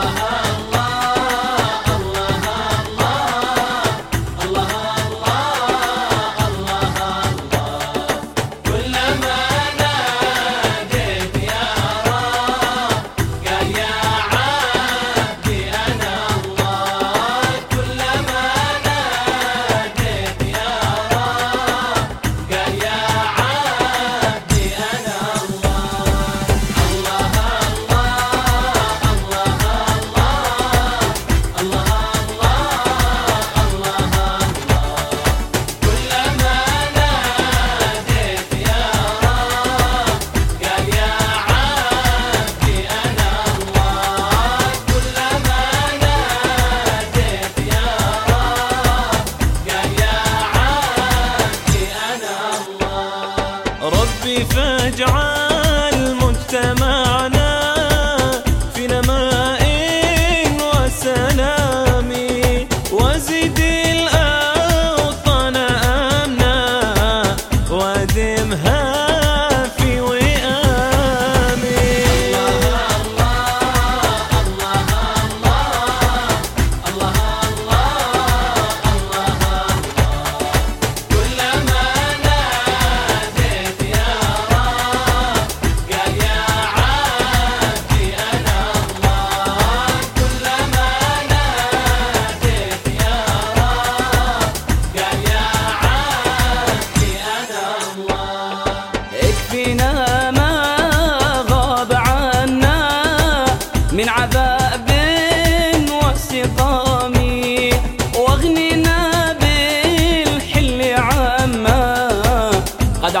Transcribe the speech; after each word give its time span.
Allah 0.00 0.27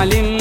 alim 0.00 0.31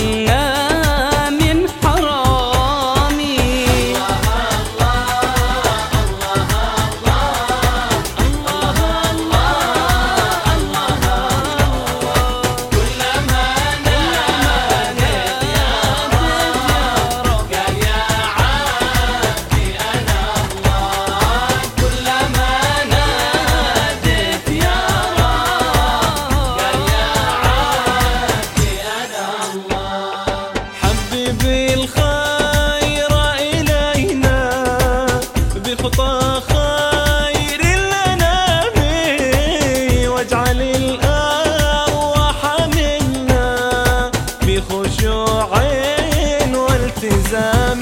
precisamos. 47.01 47.80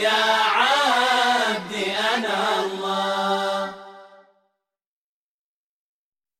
呀。 0.00 0.41